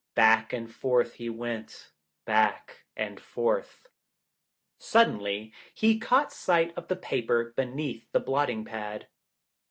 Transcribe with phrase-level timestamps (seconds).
[0.15, 1.91] Back and forth he went,
[2.25, 3.85] back and forth.
[4.79, 9.09] Suddenly he caught sight of the paper be neath the blotting pad.